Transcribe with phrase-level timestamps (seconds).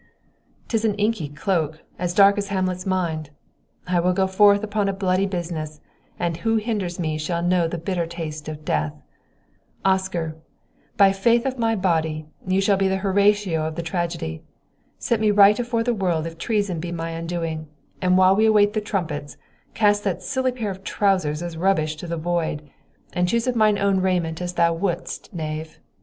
[0.67, 3.29] "'Tis an inky cloak, as dark as Hamlet's mind;
[3.85, 5.79] I will go forth upon a bloody business,
[6.17, 8.95] and who hinders me shall know the bitter taste of death.
[9.85, 10.37] Oscar,
[10.97, 14.41] by the faith of my body, you shall be the Horatio of the tragedy.
[14.97, 17.67] Set me right afore the world if treason be my undoing,
[18.01, 19.37] and while we await the trumpets,
[19.75, 22.67] cast that silly pair of trousers as rubbish to the void,
[23.13, 25.79] and choose of mine own raiment as thou wouldst, knave!